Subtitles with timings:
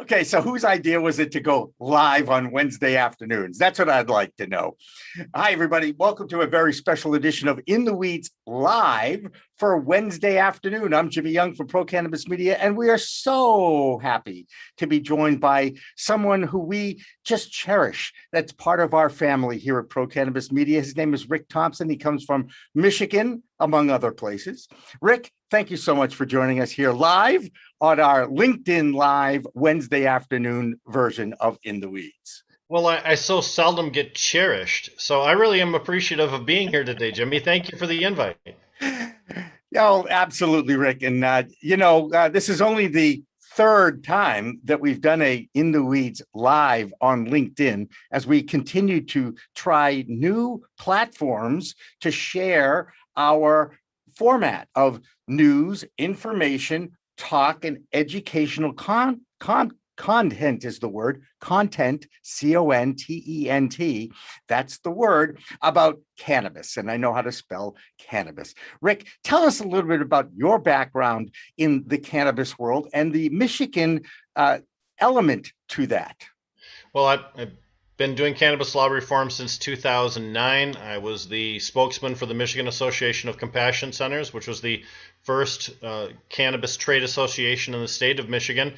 [0.00, 3.58] Okay, so whose idea was it to go live on Wednesday afternoons?
[3.58, 4.78] That's what I'd like to know.
[5.34, 5.92] Hi, everybody.
[5.92, 9.26] Welcome to a very special edition of In the Weeds Live
[9.58, 10.94] for Wednesday afternoon.
[10.94, 14.46] I'm Jimmy Young from Pro Cannabis Media, and we are so happy
[14.78, 18.14] to be joined by someone who we just cherish.
[18.32, 20.80] That's part of our family here at Pro Cannabis Media.
[20.80, 21.90] His name is Rick Thompson.
[21.90, 24.66] He comes from Michigan, among other places.
[25.02, 27.48] Rick, thank you so much for joining us here live
[27.80, 32.44] on our LinkedIn Live Wednesday afternoon version of In the Weeds.
[32.68, 34.90] Well, I, I, so seldom get cherished.
[34.96, 37.40] So I really am appreciative of being here today, Jimmy.
[37.40, 38.36] Thank you for the invite.
[39.76, 41.04] Oh, absolutely, Rick.
[41.04, 43.22] And, uh, you know, uh, this is only the
[43.52, 49.00] third time that we've done a In the Weeds live on LinkedIn as we continue
[49.06, 53.78] to try new platforms to share our
[54.16, 64.10] format of news, information, talk and educational con, con content is the word content c-o-n-t-e-n-t
[64.48, 68.54] that's the word about cannabis and i know how to spell cannabis.
[68.80, 73.28] Rick tell us a little bit about your background in the cannabis world and the
[73.28, 74.00] michigan
[74.36, 74.60] uh,
[74.98, 76.16] element to that.
[76.94, 77.48] Well I, I
[78.00, 80.74] been doing cannabis law reform since 2009.
[80.74, 84.82] I was the spokesman for the Michigan Association of Compassion Centers, which was the
[85.20, 88.72] first uh, cannabis trade association in the state of Michigan.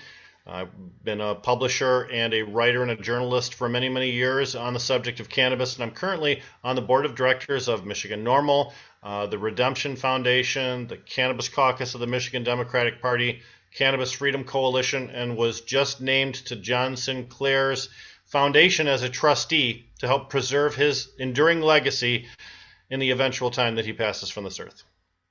[0.45, 0.71] I've
[1.05, 4.81] been a publisher and a writer and a journalist for many, many years on the
[4.81, 8.73] subject of cannabis, and I'm currently on the board of directors of Michigan NORML,
[9.05, 15.11] uh, the Redemption Foundation, the Cannabis Caucus of the Michigan Democratic Party, Cannabis Freedom Coalition,
[15.11, 17.89] and was just named to John Sinclair's
[18.33, 22.27] foundation as a trustee to help preserve his enduring legacy
[22.89, 24.85] in the eventual time that he passes from this earth.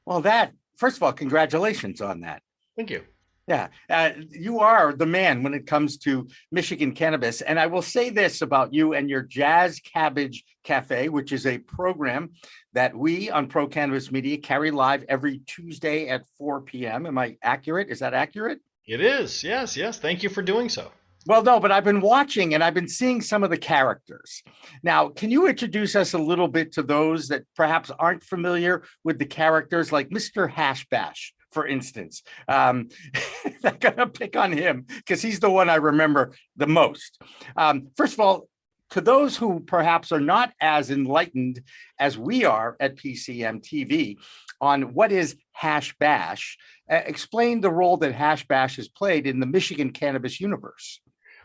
[0.06, 2.44] Well, that, first of all, congratulations on that.
[2.76, 3.04] Thank you.
[3.48, 7.42] Yeah, uh, you are the man when it comes to Michigan cannabis.
[7.42, 11.58] And I will say this about you and your Jazz Cabbage Cafe, which is a
[11.58, 12.30] program
[12.74, 17.08] that we on Pro Cannabis Media carry live every Tuesday at 4 p.m.
[17.08, 17.90] Am I accurate?
[17.90, 18.60] Is that accurate?
[18.86, 19.44] It is.
[19.44, 19.98] Yes, yes.
[19.98, 20.92] Thank you for doing so.
[21.28, 24.42] Well, no, but I've been watching and I've been seeing some of the characters.
[24.82, 29.20] Now, can you introduce us a little bit to those that perhaps aren't familiar with
[29.20, 30.52] the characters, like Mr.
[30.52, 32.24] Hashbash, for instance?
[32.48, 32.90] Um,
[33.64, 37.22] I'm gonna pick on him because he's the one I remember the most.
[37.56, 38.48] Um, first of all,
[38.92, 41.62] to those who perhaps are not as enlightened
[42.00, 44.18] as we are at PCM TV
[44.60, 46.58] on what is Hash Bash,
[46.90, 51.00] uh, explain the role that Hash Bash has played in the Michigan cannabis universe.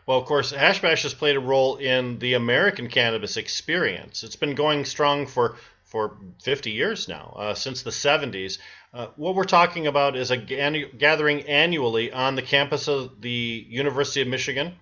[0.07, 4.23] Well, of course, Hashbash has played a role in the American cannabis experience.
[4.23, 8.57] It's been going strong for for 50 years now, uh, since the 70s.
[8.93, 14.21] Uh, what we're talking about is a gathering annually on the campus of the University
[14.21, 14.73] of Michigan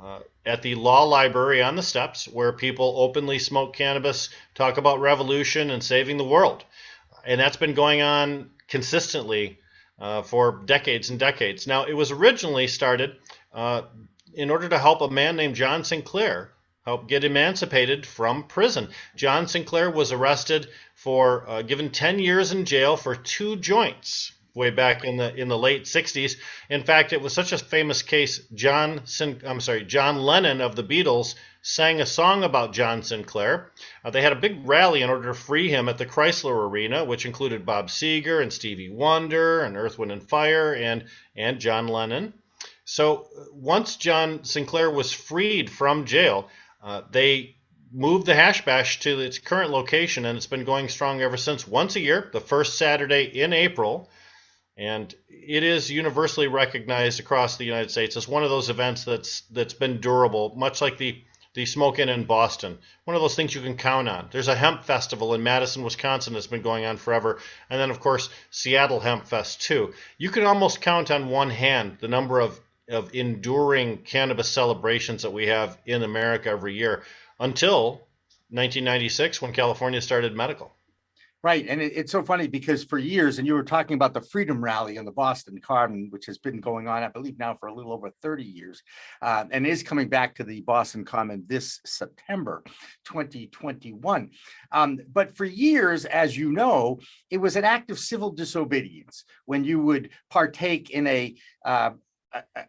[0.00, 5.00] uh, at the law library on the steps, where people openly smoke cannabis, talk about
[5.00, 6.64] revolution and saving the world.
[7.24, 9.58] And that's been going on consistently
[9.98, 11.66] uh, for decades and decades.
[11.66, 13.16] Now, it was originally started
[13.52, 13.82] uh,
[14.34, 16.50] in order to help a man named John Sinclair
[16.84, 18.88] help get emancipated from prison.
[19.16, 24.70] John Sinclair was arrested for uh, given 10 years in jail for two joints way
[24.70, 26.36] back in the in the late 60s.
[26.70, 28.40] In fact, it was such a famous case.
[28.54, 33.72] John Sin- I'm sorry, John Lennon of the Beatles sang a song about John Sinclair.
[34.04, 37.04] Uh, they had a big rally in order to free him at the Chrysler Arena,
[37.04, 41.88] which included Bob Seger and Stevie Wonder and Earth, Wind and Fire and and John
[41.88, 42.34] Lennon.
[42.84, 46.48] So once John Sinclair was freed from jail,
[46.82, 47.56] uh, they
[47.92, 51.66] moved the hash bash to its current location, and it's been going strong ever since.
[51.66, 54.10] Once a year, the first Saturday in April,
[54.76, 59.42] and it is universally recognized across the United States as one of those events that's
[59.52, 61.22] that's been durable, much like the
[61.54, 62.78] the Smoke in Boston.
[63.04, 64.28] One of those things you can count on.
[64.32, 67.38] There's a hemp festival in Madison, Wisconsin that's been going on forever.
[67.70, 69.94] And then, of course, Seattle Hemp Fest, too.
[70.18, 75.32] You can almost count on one hand the number of of enduring cannabis celebrations that
[75.32, 77.02] we have in America every year
[77.40, 78.06] until
[78.50, 80.72] 1996 when California started medical.
[81.44, 81.66] Right.
[81.68, 84.64] And it, it's so funny because for years, and you were talking about the Freedom
[84.64, 87.74] Rally in the Boston Common, which has been going on, I believe, now for a
[87.74, 88.82] little over 30 years,
[89.20, 92.62] uh, and is coming back to the Boston Common this September
[93.04, 94.30] 2021.
[94.72, 96.98] Um, but for years, as you know,
[97.28, 101.34] it was an act of civil disobedience when you would partake in a
[101.66, 101.90] uh,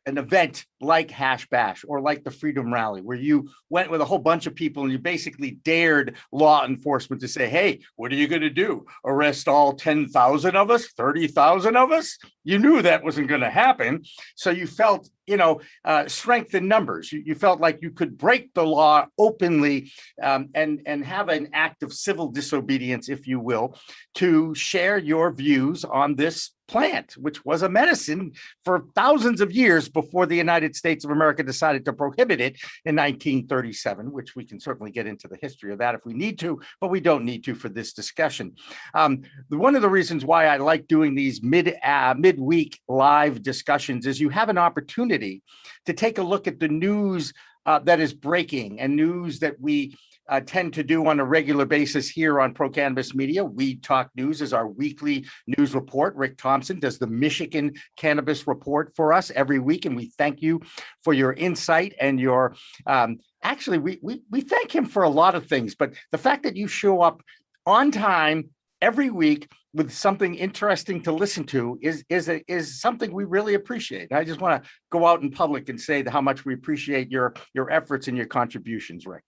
[0.05, 4.05] an event like Hash Bash or like the Freedom Rally, where you went with a
[4.05, 8.15] whole bunch of people and you basically dared law enforcement to say, Hey, what are
[8.15, 8.85] you going to do?
[9.03, 12.17] Arrest all 10,000 of us, 30,000 of us?
[12.43, 14.03] You knew that wasn't going to happen.
[14.35, 17.11] So you felt, you know, uh, strength in numbers.
[17.11, 19.91] You, you, felt like you could break the law openly
[20.21, 23.77] um, and, and have an act of civil disobedience, if you will,
[24.15, 28.31] to share your views on this plant, which was a medicine
[28.63, 32.95] for thousands of years before the United States of America decided to prohibit it in
[32.95, 36.59] 1937, which we can certainly get into the history of that if we need to,
[36.81, 38.53] but we don't need to for this discussion.
[38.93, 44.05] Um, one of the reasons why I like doing these mid uh, midweek live discussions
[44.05, 45.43] is you have an opportunity
[45.85, 47.33] to take a look at the news
[47.65, 49.95] uh, that is breaking and news that we
[50.27, 53.43] uh, tend to do on a regular basis here on Pro Cannabis Media.
[53.43, 55.25] Weed Talk News is our weekly
[55.57, 56.15] news report.
[56.15, 60.61] Rick Thompson does the Michigan Cannabis Report for us every week, and we thank you
[61.03, 62.55] for your insight and your.
[62.87, 66.43] Um, actually, we, we we thank him for a lot of things, but the fact
[66.43, 67.21] that you show up
[67.65, 68.49] on time
[68.81, 73.53] every week with something interesting to listen to is is a, is something we really
[73.53, 74.11] appreciate.
[74.13, 77.33] I just want to go out in public and say how much we appreciate your
[77.53, 79.23] your efforts and your contributions, Rick.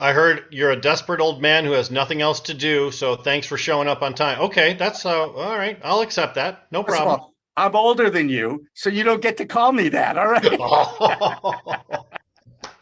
[0.00, 3.46] I heard you're a desperate old man who has nothing else to do, so thanks
[3.46, 4.40] for showing up on time.
[4.40, 5.78] Okay, that's uh, all right.
[5.84, 6.66] I'll accept that.
[6.72, 7.20] No First problem.
[7.20, 10.18] All, I'm older than you, so you don't get to call me that.
[10.18, 10.44] All right.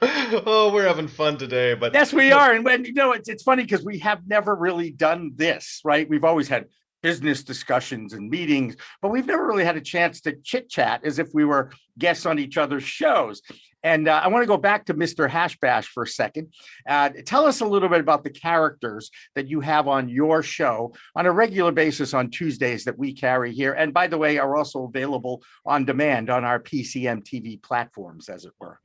[0.03, 2.53] oh, we're having fun today, but yes, we are.
[2.53, 6.09] And when you know, it's it's funny because we have never really done this, right?
[6.09, 6.69] We've always had
[7.03, 11.19] business discussions and meetings, but we've never really had a chance to chit chat as
[11.19, 13.43] if we were guests on each other's shows.
[13.85, 15.29] And uh, I want to go back to Mr.
[15.29, 16.55] Hashbash for a second.
[16.89, 20.95] Uh, tell us a little bit about the characters that you have on your show
[21.17, 23.73] on a regular basis on Tuesdays that we carry here.
[23.73, 28.45] And by the way, are also available on demand on our PCM TV platforms, as
[28.45, 28.79] it were.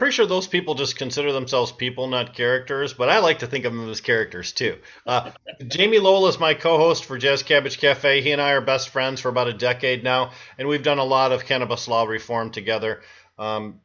[0.00, 3.66] Pretty sure those people just consider themselves people, not characters, but I like to think
[3.66, 4.78] of them as characters too.
[5.06, 5.30] Uh,
[5.68, 8.22] Jamie Lowell is my co host for Jazz Cabbage Cafe.
[8.22, 11.04] He and I are best friends for about a decade now, and we've done a
[11.04, 13.02] lot of cannabis law reform together.
[13.38, 13.82] Um,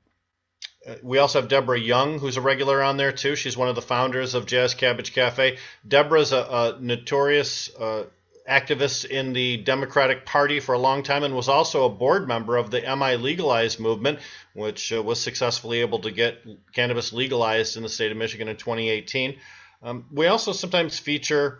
[1.03, 3.35] we also have Deborah Young, who's a regular on there too.
[3.35, 5.57] She's one of the founders of Jazz Cabbage Cafe.
[5.85, 8.03] Deborah's a, a notorious uh,
[8.49, 12.57] activist in the Democratic Party for a long time and was also a board member
[12.57, 14.19] of the MI Legalize movement,
[14.53, 16.37] which uh, was successfully able to get
[16.73, 19.37] cannabis legalized in the state of Michigan in 2018.
[19.81, 21.59] Um, we also sometimes feature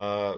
[0.00, 0.34] uh,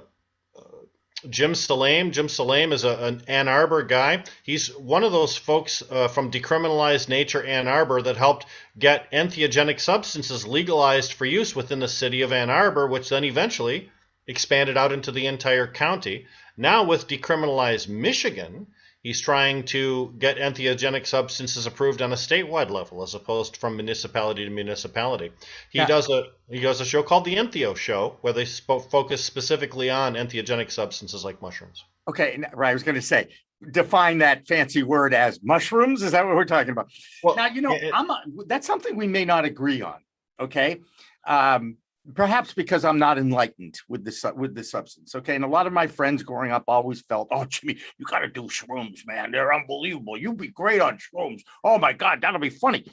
[1.29, 2.13] Jim Salame.
[2.13, 4.23] Jim Salame is a, an Ann Arbor guy.
[4.45, 8.47] He's one of those folks uh, from Decriminalized Nature Ann Arbor that helped
[8.79, 13.91] get entheogenic substances legalized for use within the city of Ann Arbor, which then eventually
[14.29, 16.27] expanded out into the entire county.
[16.57, 18.69] Now, with Decriminalized Michigan,
[19.03, 24.45] he's trying to get entheogenic substances approved on a statewide level as opposed from municipality
[24.45, 25.33] to municipality.
[25.71, 25.87] He yeah.
[25.87, 29.89] does a he does a show called the Entheo Show where they sp- focus specifically
[29.91, 31.85] on entheogenic substances like mushrooms.
[32.09, 32.71] Okay, right.
[32.71, 33.29] I was going to say
[33.73, 36.03] define that fancy word as mushrooms.
[36.03, 36.91] Is that what we're talking about?
[37.23, 40.01] Well, now you know it, I'm a, that's something we may not agree on.
[40.41, 40.81] Okay.
[41.27, 41.77] Um,
[42.15, 45.15] perhaps because I'm not enlightened with this with the substance.
[45.15, 48.21] Okay, and a lot of my friends growing up always felt, "Oh, Jimmy, you got
[48.21, 49.31] to do shrooms, man.
[49.31, 50.17] They're unbelievable.
[50.17, 51.43] You'd be great on shrooms.
[51.65, 52.85] Oh my God, that'll be funny."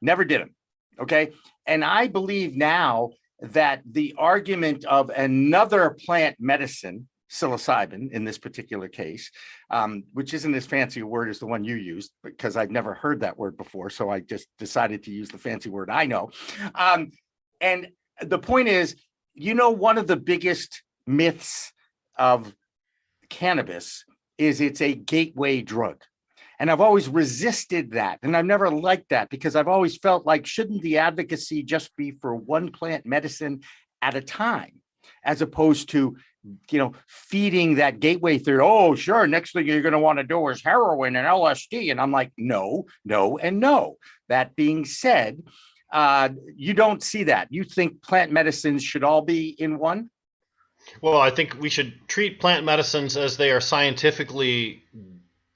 [0.00, 0.54] Never did them.
[0.98, 1.32] Okay,
[1.66, 8.86] and I believe now that the argument of another plant medicine psilocybin in this particular
[8.86, 9.30] case,
[9.70, 12.94] um, which isn't as fancy a word as the one you used, because I've never
[12.94, 13.90] heard that word before.
[13.90, 16.30] So I just decided to use the fancy word I know.
[16.74, 17.10] Um,
[17.60, 17.88] and
[18.20, 18.96] the point is,
[19.34, 21.72] you know, one of the biggest myths
[22.16, 22.54] of
[23.28, 24.04] cannabis
[24.38, 26.02] is it's a gateway drug.
[26.58, 28.20] And I've always resisted that.
[28.22, 32.12] And I've never liked that because I've always felt like, shouldn't the advocacy just be
[32.12, 33.62] for one plant medicine
[34.00, 34.80] at a time,
[35.24, 36.16] as opposed to,
[36.70, 38.62] you know, feeding that gateway theory?
[38.62, 39.26] Oh, sure.
[39.26, 41.90] Next thing you're going to want to do is heroin and LSD.
[41.90, 43.96] And I'm like, no, no, and no.
[44.28, 45.42] That being said,
[45.92, 47.48] uh, you don't see that.
[47.50, 50.10] You think plant medicines should all be in one?
[51.00, 54.82] Well, I think we should treat plant medicines as they are scientifically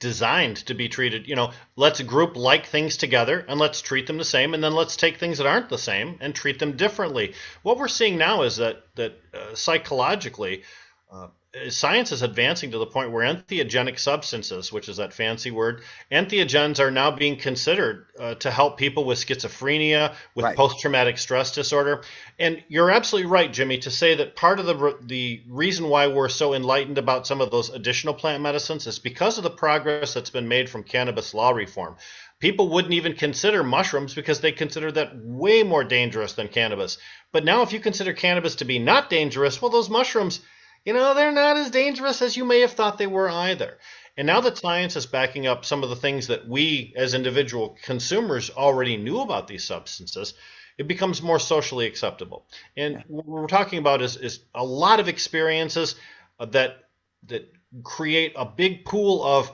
[0.01, 1.29] designed to be treated.
[1.29, 4.73] You know, let's group like things together and let's treat them the same, and then
[4.73, 7.35] let's take things that aren't the same and treat them differently.
[7.63, 10.63] What we're seeing now is that that uh, psychologically,
[11.11, 11.29] Uh,
[11.71, 16.78] science is advancing to the point where entheogenic substances, which is that fancy word, entheogens
[16.78, 20.57] are now being considered uh, to help people with schizophrenia, with right.
[20.57, 22.02] post-traumatic stress disorder.
[22.38, 26.28] And you're absolutely right, Jimmy, to say that part of the the reason why we're
[26.28, 30.31] so enlightened about some of those additional plant medicines is because of the progress that's
[30.31, 31.97] been made from cannabis law reform.
[32.40, 36.99] People wouldn't even consider mushrooms because they consider that way more dangerous than cannabis.
[37.33, 40.40] But now, if you consider cannabis to be not dangerous, well, those mushrooms
[40.85, 43.79] you know, they're not as dangerous as you may have thought they were either.
[44.17, 47.77] And now that science is backing up some of the things that we as individual
[47.83, 50.35] consumers already knew about these substances,
[50.77, 52.47] it becomes more socially acceptable.
[52.77, 53.03] And yeah.
[53.07, 55.95] what we're talking about is, is a lot of experiences
[56.41, 56.89] uh, that
[57.27, 59.51] that create a big pool of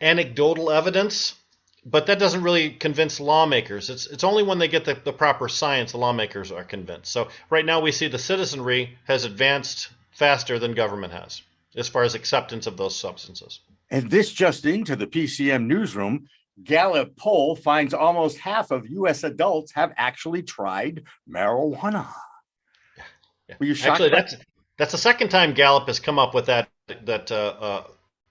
[0.00, 1.34] anecdotal evidence,
[1.84, 3.90] but that doesn't really convince lawmakers.
[3.90, 7.10] It's it's only when they get the, the proper science the lawmakers are convinced.
[7.10, 11.42] So right now we see the citizenry has advanced faster than government has
[11.76, 13.60] as far as acceptance of those substances.
[13.90, 16.28] And this just into the PCM newsroom.
[16.64, 19.24] Gallup poll finds almost half of U.S.
[19.24, 22.06] adults have actually tried marijuana.
[22.96, 23.04] Yeah.
[23.48, 23.54] yeah.
[23.60, 24.00] Were you shocked?
[24.00, 24.36] Actually, that's
[24.78, 26.70] that's the second time Gallup has come up with that
[27.04, 27.84] that uh, uh,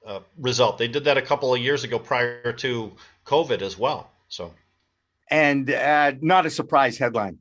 [0.07, 0.79] uh, result.
[0.79, 2.93] They did that a couple of years ago prior to
[3.27, 4.09] COVID as well.
[4.27, 4.51] So,
[5.29, 7.37] and uh, not a surprise headline.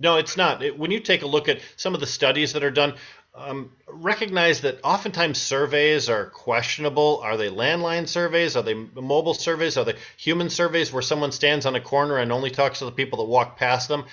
[0.00, 0.64] No, it's not.
[0.64, 2.94] It, when you take a look at some of the studies that are done,
[3.34, 7.20] um, recognize that oftentimes surveys are questionable.
[7.22, 8.56] Are they landline surveys?
[8.56, 9.78] Are they mobile surveys?
[9.78, 12.92] Are they human surveys where someone stands on a corner and only talks to the
[12.92, 14.04] people that walk past them?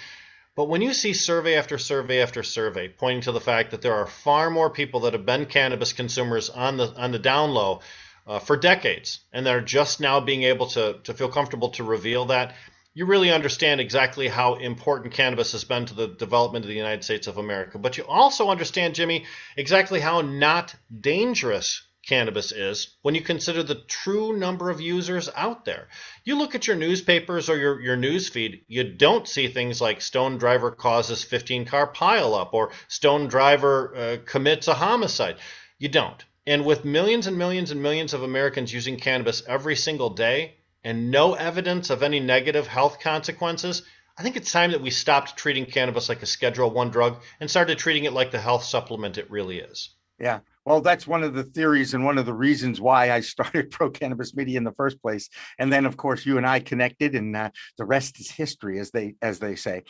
[0.55, 3.95] But when you see survey after survey after survey pointing to the fact that there
[3.95, 7.81] are far more people that have been cannabis consumers on the on the down low
[8.27, 12.25] uh, for decades, and they're just now being able to to feel comfortable to reveal
[12.25, 12.55] that,
[12.99, 17.01] you really understand exactly how important cannabis has been to the development of the United
[17.01, 17.77] States of America.
[17.77, 19.23] But you also understand, Jimmy,
[19.55, 25.63] exactly how not dangerous cannabis is when you consider the true number of users out
[25.63, 25.87] there.
[26.25, 30.01] You look at your newspapers or your, your news feed, you don't see things like
[30.01, 35.37] Stone Driver causes 15 car pileup or Stone Driver uh, commits a homicide.
[35.77, 36.21] You don't.
[36.45, 41.11] And with millions and millions and millions of Americans using cannabis every single day, and
[41.11, 43.83] no evidence of any negative health consequences,
[44.17, 47.49] I think it's time that we stopped treating cannabis like a Schedule One drug and
[47.49, 49.95] started treating it like the health supplement it really is.
[50.19, 50.39] Yeah.
[50.65, 53.89] Well, that's one of the theories and one of the reasons why I started Pro
[53.89, 55.29] Cannabis Media in the first place.
[55.57, 58.91] And then, of course, you and I connected, and uh, the rest is history, as
[58.91, 59.83] they as they say.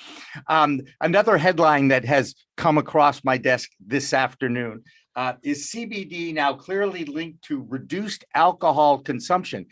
[0.48, 4.84] Um, another headline that has come across my desk this afternoon
[5.16, 9.66] uh, is CBD now clearly linked to reduced alcohol consumption.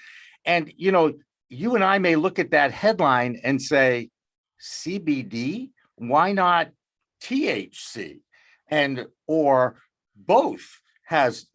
[0.48, 1.14] And, you know,
[1.50, 4.10] you and I may look at that headline and say,
[4.60, 6.70] CBD, why not
[7.22, 8.22] THC?
[8.70, 9.78] And, or
[10.16, 10.66] both
[11.06, 11.46] has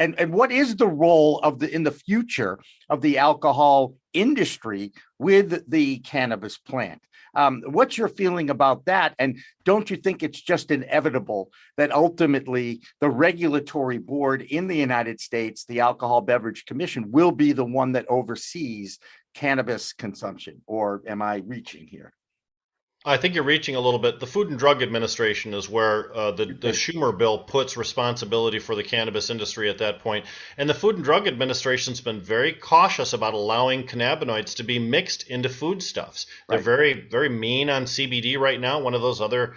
[0.00, 2.58] and, and what is the role of the in the future
[2.88, 7.02] of the alcohol industry with the cannabis plant
[7.34, 9.14] um, what's your feeling about that?
[9.18, 15.20] And don't you think it's just inevitable that ultimately the regulatory board in the United
[15.20, 18.98] States, the Alcohol Beverage Commission, will be the one that oversees
[19.34, 20.62] cannabis consumption?
[20.66, 22.12] Or am I reaching here?
[23.02, 24.20] I think you're reaching a little bit.
[24.20, 28.74] The Food and Drug Administration is where uh, the, the Schumer bill puts responsibility for
[28.74, 30.26] the cannabis industry at that point.
[30.58, 35.28] And the Food and Drug Administration's been very cautious about allowing cannabinoids to be mixed
[35.28, 36.26] into foodstuffs.
[36.46, 36.64] They're right.
[36.64, 38.80] very, very mean on CBD right now.
[38.80, 39.54] One of those other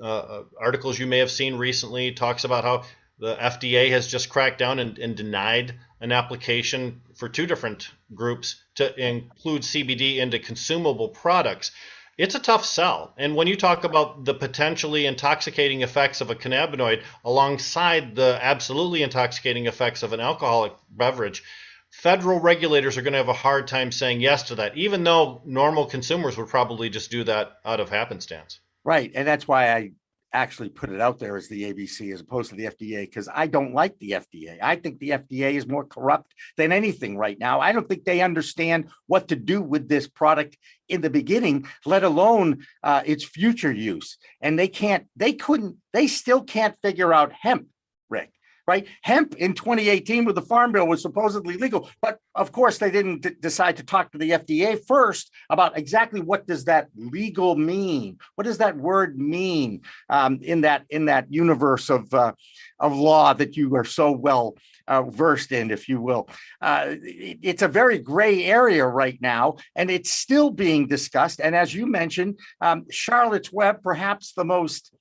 [0.00, 2.84] uh, uh, articles you may have seen recently talks about how
[3.18, 8.62] the FDA has just cracked down and, and denied an application for two different groups
[8.76, 11.72] to include CBD into consumable products
[12.16, 13.14] it's a tough sell.
[13.16, 19.02] And when you talk about the potentially intoxicating effects of a cannabinoid alongside the absolutely
[19.02, 21.42] intoxicating effects of an alcoholic beverage,
[21.90, 25.42] federal regulators are going to have a hard time saying yes to that, even though
[25.44, 28.60] normal consumers would probably just do that out of happenstance.
[28.84, 29.10] Right.
[29.14, 29.92] And that's why I
[30.34, 33.46] actually put it out there as the ABC as opposed to the FDA because I
[33.46, 34.58] don't like the FDA.
[34.60, 37.60] I think the FDA is more corrupt than anything right now.
[37.60, 42.04] I don't think they understand what to do with this product in the beginning, let
[42.04, 44.18] alone uh, its future use.
[44.40, 47.68] And they can't, they couldn't, they still can't figure out hemp,
[48.10, 48.32] Rick
[48.66, 48.86] right?
[49.02, 53.22] Hemp in 2018 with the Farm Bill was supposedly legal, but of course they didn't
[53.22, 58.18] d- decide to talk to the FDA first about exactly what does that legal mean?
[58.36, 62.32] What does that word mean um, in that in that universe of uh,
[62.80, 64.54] of law that you are so well
[64.88, 66.28] uh, versed in, if you will?
[66.60, 71.40] Uh, it, it's a very gray area right now, and it's still being discussed.
[71.40, 74.93] And as you mentioned, um, Charlotte's Web, perhaps the most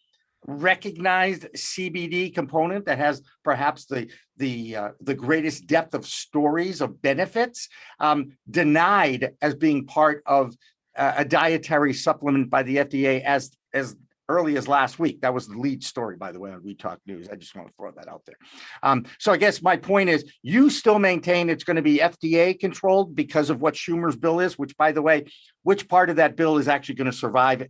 [0.46, 7.02] recognized CBD component that has perhaps the the uh, the greatest depth of stories of
[7.02, 7.70] benefits
[8.00, 10.56] um, denied as being part of
[10.98, 13.96] uh, a dietary supplement by the FDA as as
[14.30, 15.22] early as last week.
[15.22, 17.28] That was the lead story, by the way, on Weed Talk News.
[17.30, 18.38] I just want to throw that out there.
[18.82, 22.58] Um, so I guess my point is you still maintain it's going to be FDA
[22.58, 25.26] controlled because of what Schumer's bill is, which, by the way,
[25.64, 27.68] which part of that bill is actually going to survive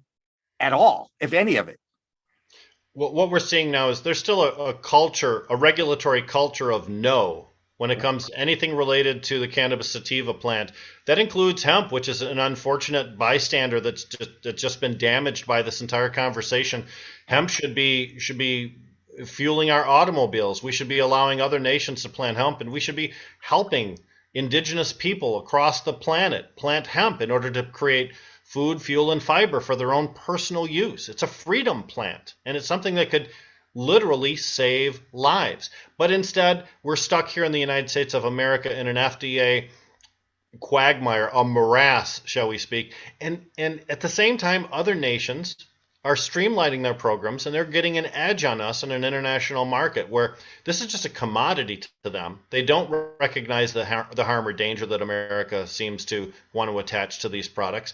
[0.59, 1.79] at all, if any of it?
[2.95, 7.47] What we're seeing now is there's still a, a culture, a regulatory culture of no
[7.77, 10.71] when it comes to anything related to the cannabis sativa plant.
[11.07, 15.63] That includes hemp, which is an unfortunate bystander that's just, that's just been damaged by
[15.63, 16.85] this entire conversation.
[17.25, 18.77] Hemp should be should be
[19.25, 20.61] fueling our automobiles.
[20.61, 23.97] We should be allowing other nations to plant hemp, and we should be helping
[24.35, 28.13] indigenous people across the planet plant hemp in order to create
[28.53, 31.09] food, fuel, and fiber for their own personal use.
[31.09, 33.29] It's a freedom plant, and it's something that could
[33.73, 35.71] literally save lives.
[35.97, 39.69] But instead, we're stuck here in the United States of America in an FDA
[40.59, 42.93] quagmire, a morass, shall we speak.
[43.19, 45.55] And and at the same time, other nations
[46.05, 50.09] are streamlining their programs and they're getting an edge on us in an international market
[50.09, 50.35] where
[50.65, 52.39] this is just a commodity to them.
[52.49, 56.79] They don't recognize the, har- the harm or danger that America seems to want to
[56.79, 57.93] attach to these products.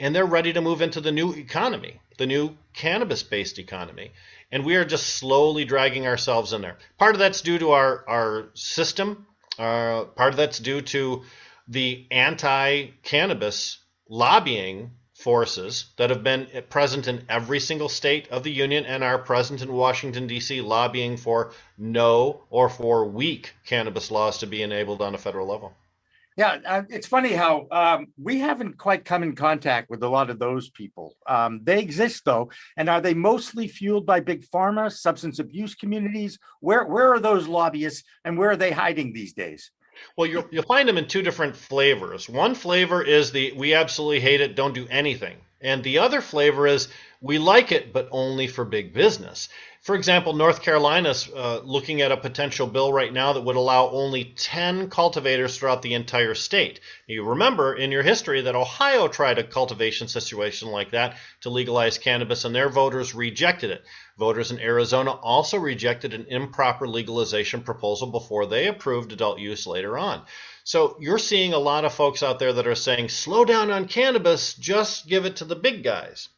[0.00, 4.12] And they're ready to move into the new economy, the new cannabis based economy
[4.54, 6.76] and we are just slowly dragging ourselves in there.
[6.96, 9.26] Part of that's due to our our system.
[9.58, 11.22] Uh, part of that's due to
[11.66, 13.78] the anti-cannabis
[14.08, 19.18] lobbying forces that have been present in every single state of the union and are
[19.18, 20.60] present in Washington D.C.
[20.60, 25.74] lobbying for no or for weak cannabis laws to be enabled on a federal level.
[26.36, 30.30] Yeah, uh, it's funny how um, we haven't quite come in contact with a lot
[30.30, 31.16] of those people.
[31.28, 36.38] Um, they exist though, and are they mostly fueled by big pharma, substance abuse communities?
[36.60, 39.70] Where where are those lobbyists, and where are they hiding these days?
[40.16, 42.28] Well, you'll you'll find them in two different flavors.
[42.28, 46.66] One flavor is the we absolutely hate it, don't do anything, and the other flavor
[46.66, 46.88] is
[47.20, 49.48] we like it, but only for big business.
[49.84, 53.90] For example, North Carolina's uh, looking at a potential bill right now that would allow
[53.90, 56.80] only 10 cultivators throughout the entire state.
[57.06, 61.98] You remember in your history that Ohio tried a cultivation situation like that to legalize
[61.98, 63.84] cannabis, and their voters rejected it.
[64.16, 69.98] Voters in Arizona also rejected an improper legalization proposal before they approved adult use later
[69.98, 70.24] on.
[70.64, 73.86] So you're seeing a lot of folks out there that are saying, slow down on
[73.86, 76.30] cannabis, just give it to the big guys.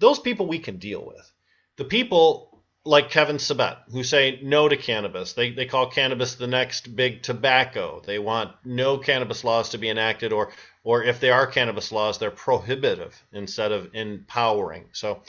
[0.00, 1.30] Those people we can deal with.
[1.76, 2.49] The people
[2.84, 5.34] like Kevin Sabet, who say no to cannabis.
[5.34, 8.02] They, they call cannabis the next big tobacco.
[8.04, 12.18] They want no cannabis laws to be enacted, or or if they are cannabis laws,
[12.18, 14.86] they're prohibitive instead of empowering.
[14.92, 15.22] So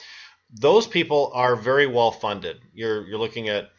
[0.50, 2.60] those people are very well funded.
[2.72, 3.70] You're you're looking at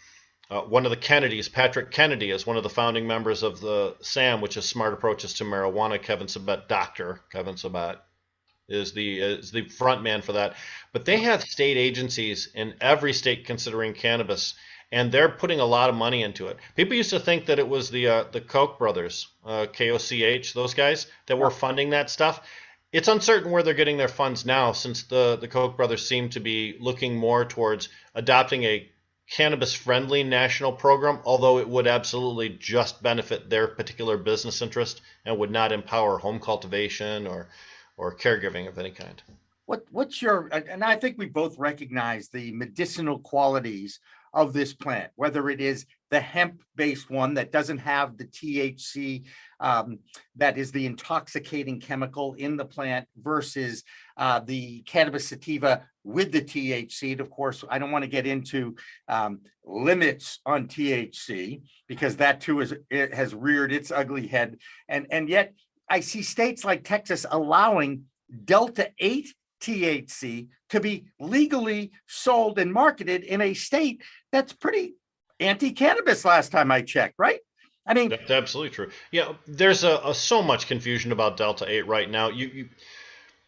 [0.52, 3.96] uh, one of the Kennedys, Patrick Kennedy, is one of the founding members of the
[4.02, 6.00] SAM, which is Smart Approaches to Marijuana.
[6.00, 7.98] Kevin Sabet, Doctor Kevin Sabet,
[8.70, 10.56] is the is the front man for that.
[10.92, 14.54] But they have state agencies in every state considering cannabis,
[14.92, 16.58] and they're putting a lot of money into it.
[16.76, 20.74] People used to think that it was the uh, the Koch brothers, uh, KOCH, those
[20.74, 22.48] guys that were funding that stuff.
[22.92, 26.40] It's uncertain where they're getting their funds now, since the the Koch brothers seem to
[26.40, 28.90] be looking more towards adopting a
[29.30, 35.38] cannabis friendly national program, although it would absolutely just benefit their particular business interest and
[35.38, 37.48] would not empower home cultivation or
[37.98, 39.22] or caregiving of any kind.
[39.66, 44.00] What what's your and I think we both recognize the medicinal qualities
[44.34, 49.24] of this plant, whether it is the hemp-based one that doesn't have the THC
[49.60, 50.00] um,
[50.36, 53.84] that is the intoxicating chemical in the plant versus
[54.18, 57.14] uh, the cannabis sativa with the THC.
[57.14, 58.76] And of course, I don't want to get into
[59.08, 64.58] um, limits on THC because that too is it has reared its ugly head,
[64.90, 65.54] and and yet
[65.94, 68.06] I see states like Texas allowing
[68.46, 74.02] Delta 8 THC to be legally sold and marketed in a state
[74.32, 74.96] that's pretty
[75.40, 77.42] anti cannabis last time I checked, right?
[77.86, 78.90] I mean, that's absolutely true.
[79.12, 82.30] Yeah, there's a, a, so much confusion about Delta 8 right now.
[82.30, 82.70] You, you,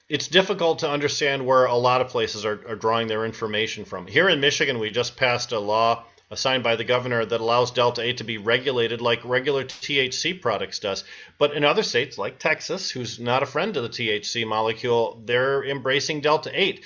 [0.08, 4.06] it's difficult to understand where a lot of places are, are drawing their information from.
[4.06, 8.02] Here in Michigan, we just passed a law signed by the governor that allows Delta
[8.02, 11.04] 8 to be regulated like regular THC products does.
[11.38, 15.64] But in other states like Texas, who's not a friend of the THC molecule, they're
[15.64, 16.84] embracing Delta 8.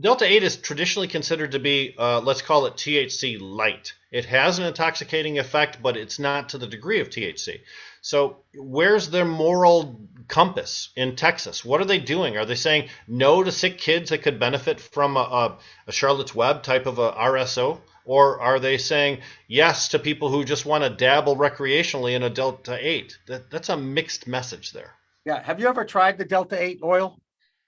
[0.00, 3.92] Delta 8 is traditionally considered to be, uh, let's call it THC light.
[4.10, 7.60] It has an intoxicating effect, but it's not to the degree of THC.
[8.00, 11.64] So, where's their moral compass in Texas?
[11.64, 12.38] What are they doing?
[12.38, 16.34] Are they saying no to sick kids that could benefit from a, a, a Charlotte's
[16.34, 17.80] Web type of a RSO?
[18.10, 22.28] Or are they saying yes to people who just want to dabble recreationally in a
[22.28, 23.16] Delta 8?
[23.28, 24.94] That, that's a mixed message there.
[25.24, 25.40] Yeah.
[25.40, 27.20] Have you ever tried the Delta 8 oil?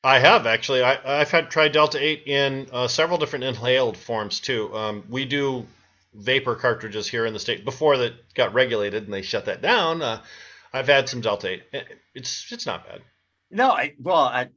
[0.02, 0.82] I have actually.
[0.82, 4.76] I, have had tried Delta 8 in uh, several different inhaled forms too.
[4.76, 5.64] Um, we do
[6.12, 10.02] vapor cartridges here in the state before that got regulated and they shut that down.
[10.02, 10.22] Uh,
[10.72, 11.84] I've had some Delta 8.
[12.16, 13.02] It's it's not bad.
[13.52, 14.48] No, I, well, I,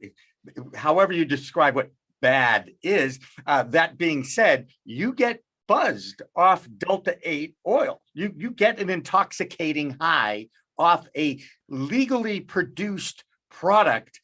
[0.74, 3.20] however you describe what bad is.
[3.46, 8.00] Uh, that being said, you get buzzed off Delta 8 oil.
[8.14, 10.48] You you get an intoxicating high
[10.78, 14.20] off a legally produced product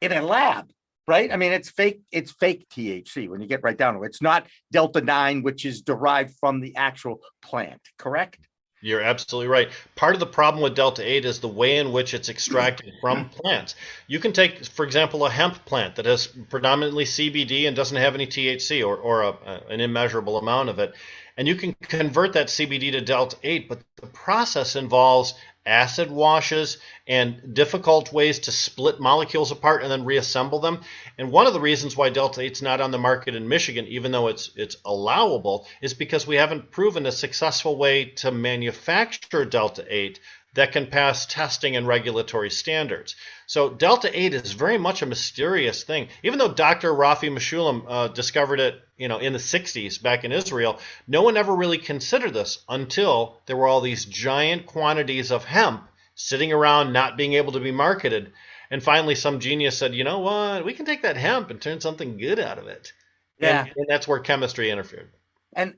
[0.00, 0.70] in a lab
[1.06, 1.32] right?
[1.32, 4.06] I mean it's fake it's fake thc when you get right down to it.
[4.06, 8.46] It's not delta 9 which is derived from the actual plant correct
[8.84, 9.70] you're absolutely right.
[9.96, 13.30] Part of the problem with Delta 8 is the way in which it's extracted from
[13.30, 13.74] plants.
[14.06, 18.14] You can take, for example, a hemp plant that has predominantly CBD and doesn't have
[18.14, 20.94] any THC or, or a, an immeasurable amount of it,
[21.36, 25.34] and you can convert that CBD to Delta 8, but the process involves
[25.66, 30.80] acid washes and difficult ways to split molecules apart and then reassemble them.
[31.18, 33.86] And one of the reasons why Delta 8 is not on the market in Michigan,
[33.86, 39.44] even though it's it's allowable, is because we haven't proven a successful way to manufacture
[39.44, 40.20] Delta 8
[40.54, 43.16] that can pass testing and regulatory standards.
[43.46, 46.08] So Delta 8 is very much a mysterious thing.
[46.22, 46.92] Even though Dr.
[46.92, 51.36] Rafi Mechoulam uh, discovered it, you know, in the 60s back in Israel, no one
[51.36, 56.92] ever really considered this until there were all these giant quantities of hemp sitting around
[56.92, 58.32] not being able to be marketed.
[58.70, 60.64] And finally some genius said, "You know what?
[60.64, 62.92] We can take that hemp and turn something good out of it."
[63.38, 63.60] Yeah.
[63.60, 65.12] And, and that's where chemistry interfered.
[65.52, 65.74] And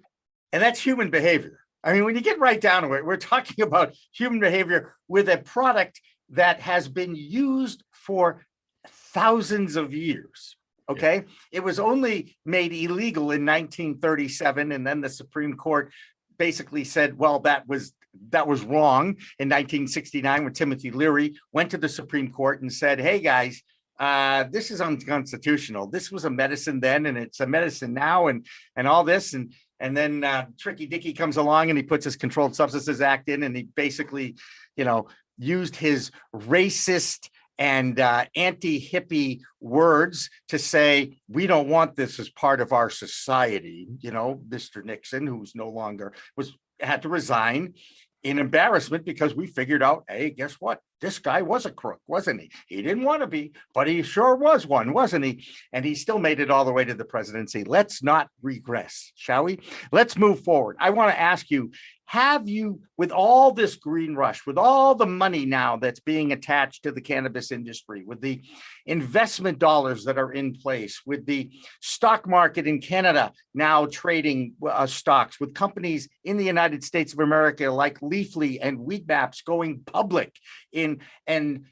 [0.52, 1.58] and that's human behavior.
[1.84, 5.28] I mean, when you get right down to it, we're talking about human behavior with
[5.28, 8.44] a product that has been used for
[8.88, 10.56] thousands of years.
[10.88, 11.16] Okay.
[11.16, 11.22] Yeah.
[11.52, 14.72] It was only made illegal in 1937.
[14.72, 15.92] And then the Supreme Court
[16.38, 17.92] basically said, well, that was
[18.30, 19.08] that was wrong
[19.38, 23.62] in 1969 when Timothy Leary went to the Supreme Court and said, hey guys,
[23.98, 25.86] uh, this is unconstitutional.
[25.86, 29.52] This was a medicine then, and it's a medicine now, and and all this, and
[29.80, 33.42] and then uh, Tricky Dicky comes along and he puts his Controlled Substances Act in,
[33.42, 34.36] and he basically,
[34.76, 35.08] you know,
[35.38, 42.60] used his racist and uh, anti-hippie words to say we don't want this as part
[42.60, 43.88] of our society.
[44.00, 44.84] You know, Mr.
[44.84, 47.74] Nixon, who's no longer was had to resign
[48.22, 50.80] in embarrassment because we figured out, hey, guess what?
[51.00, 52.50] This guy was a crook, wasn't he?
[52.68, 55.44] He didn't want to be, but he sure was one, wasn't he?
[55.72, 57.64] And he still made it all the way to the presidency.
[57.64, 59.60] Let's not regress, shall we?
[59.92, 60.76] Let's move forward.
[60.80, 61.70] I want to ask you
[62.06, 66.84] have you, with all this green rush, with all the money now that's being attached
[66.84, 68.42] to the cannabis industry, with the
[68.86, 74.86] investment dollars that are in place, with the stock market in Canada now trading uh,
[74.86, 80.32] stocks, with companies in the United States of America like Leafly and Weedmaps going public
[80.76, 81.64] in and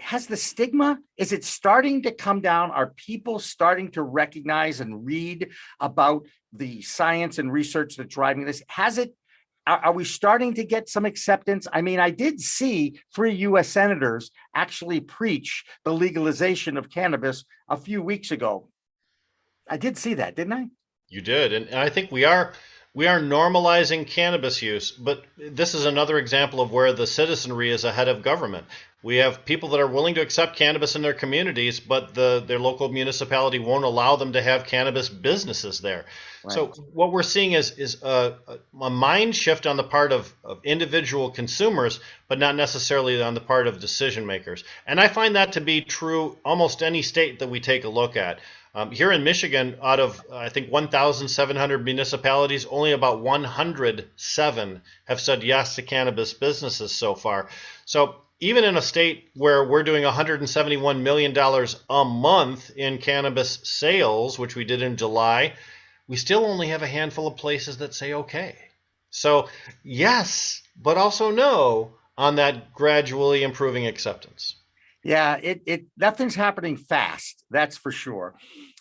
[0.00, 5.06] has the stigma is it starting to come down are people starting to recognize and
[5.06, 9.14] read about the science and research that's driving this has it
[9.66, 11.68] are, we starting to get some acceptance?
[11.72, 17.76] I mean, I did see three US senators actually preach the legalization of cannabis a
[17.76, 18.68] few weeks ago.
[19.68, 20.66] I did see that, didn't I?
[21.08, 21.52] You did.
[21.52, 22.54] And I think we are
[22.94, 27.84] we are normalizing cannabis use, but this is another example of where the citizenry is
[27.84, 28.66] ahead of government.
[29.02, 32.60] We have people that are willing to accept cannabis in their communities, but the, their
[32.60, 36.04] local municipality won't allow them to have cannabis businesses there.
[36.44, 36.52] Right.
[36.52, 40.60] So what we're seeing is is a, a, mind shift on the part of, of
[40.62, 44.62] individual consumers, but not necessarily on the part of decision makers.
[44.86, 48.16] And I find that to be true almost any state that we take a look
[48.16, 48.38] at.
[48.74, 55.42] Um, here in Michigan, out of I think 1,700 municipalities, only about 107 have said
[55.42, 57.48] yes to cannabis businesses so far.
[57.84, 63.60] So even in a state where we're doing 171 million dollars a month in cannabis
[63.62, 65.52] sales, which we did in July,
[66.08, 68.56] we still only have a handful of places that say okay.
[69.10, 69.48] So
[69.84, 74.56] yes, but also no on that gradually improving acceptance.
[75.04, 77.44] Yeah, it it nothing's happening fast.
[77.50, 78.34] That's for sure.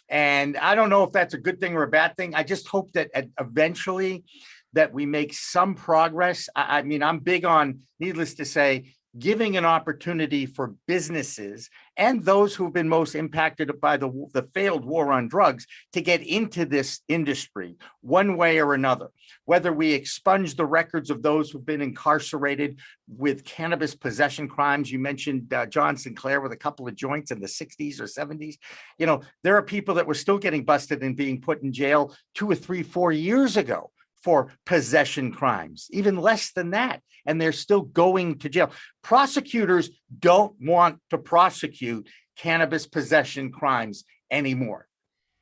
[0.10, 2.36] And I don't know if that's a good thing or a bad thing.
[2.36, 4.26] I just hope that eventually
[4.74, 6.50] that we make some progress.
[6.56, 12.24] I, I mean, I'm big on, needless to say, giving an opportunity for businesses and
[12.24, 16.66] those who've been most impacted by the, the failed war on drugs to get into
[16.66, 19.08] this industry one way or another.
[19.46, 24.92] Whether we expunge the records of those who've been incarcerated with cannabis possession crimes.
[24.92, 28.56] You mentioned uh, John Sinclair with a couple of joints in the 60s or 70s.
[28.98, 32.16] You know, there are people that were still getting busted and being put in jail
[32.34, 33.92] two or three, four years ago
[34.24, 37.02] for possession crimes, even less than that.
[37.26, 38.72] And they're still going to jail.
[39.04, 42.08] Prosecutors don't want to prosecute
[42.38, 44.88] cannabis possession crimes anymore.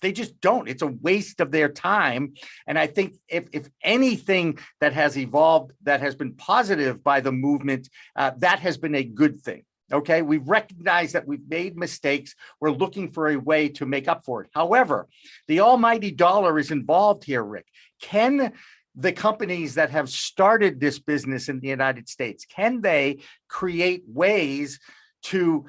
[0.01, 0.69] They just don't.
[0.69, 2.33] It's a waste of their time.
[2.67, 7.31] And I think if, if anything that has evolved that has been positive by the
[7.31, 9.63] movement, uh, that has been a good thing.
[9.91, 12.35] Okay, we recognize that we've made mistakes.
[12.59, 14.49] We're looking for a way to make up for it.
[14.53, 15.07] However,
[15.47, 17.65] the almighty dollar is involved here, Rick.
[18.01, 18.53] Can
[18.95, 24.79] the companies that have started this business in the United States, can they create ways
[25.23, 25.65] to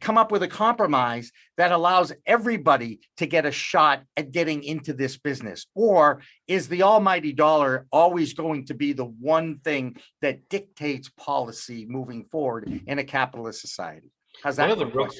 [0.00, 4.92] come up with a compromise that allows everybody to get a shot at getting into
[4.92, 5.66] this business?
[5.74, 11.86] Or is the almighty dollar always going to be the one thing that dictates policy
[11.88, 14.10] moving forward in a capitalist society?
[14.42, 14.68] How's that?
[14.68, 15.10] One of the real,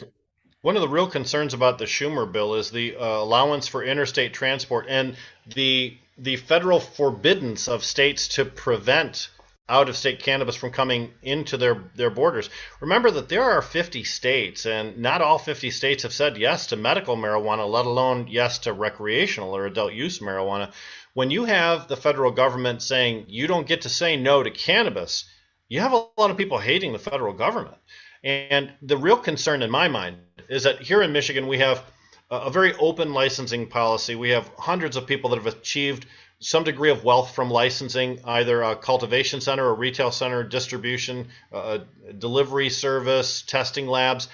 [0.62, 4.32] one of the real concerns about the Schumer bill is the uh, allowance for interstate
[4.32, 5.16] transport and
[5.54, 9.30] the the federal forbiddance of states to prevent
[9.68, 12.50] out of state cannabis from coming into their, their borders.
[12.80, 16.76] Remember that there are 50 states, and not all 50 states have said yes to
[16.76, 20.72] medical marijuana, let alone yes to recreational or adult use marijuana.
[21.14, 25.24] When you have the federal government saying you don't get to say no to cannabis,
[25.68, 27.76] you have a lot of people hating the federal government.
[28.22, 30.16] And the real concern in my mind
[30.48, 31.82] is that here in Michigan, we have
[32.30, 34.14] a very open licensing policy.
[34.14, 36.06] We have hundreds of people that have achieved
[36.44, 41.80] some degree of wealth from licensing, either a cultivation center, a retail center, distribution, a
[42.18, 44.28] delivery service, testing labs.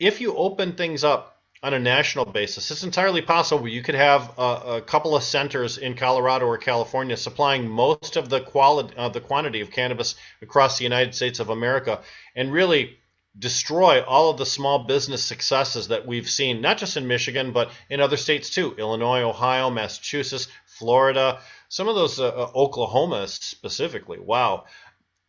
[0.00, 4.32] If you open things up on a national basis, it's entirely possible you could have
[4.36, 9.08] a, a couple of centers in Colorado or California supplying most of the quality, uh,
[9.08, 12.00] the quantity of cannabis across the United States of America,
[12.34, 12.98] and really
[13.38, 17.70] destroy all of the small business successes that we've seen, not just in Michigan, but
[17.90, 24.18] in other states too Illinois, Ohio, Massachusetts, Florida, some of those, uh, uh, Oklahoma specifically.
[24.18, 24.64] Wow.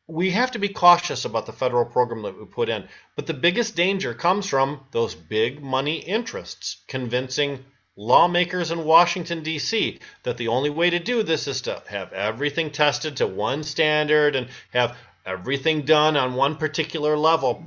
[0.08, 2.88] We have to be cautious about the federal program that we put in.
[3.16, 7.64] But the biggest danger comes from those big money interests convincing
[7.96, 12.72] lawmakers in Washington, D.C., that the only way to do this is to have everything
[12.72, 17.66] tested to one standard and have everything done on one particular level.